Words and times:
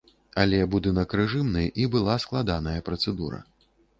Але 0.43 0.59
будынак 0.75 1.13
рэжымны, 1.19 1.63
і 1.83 1.85
была 1.97 2.15
складаная 2.25 2.75
працэдура. 2.91 3.45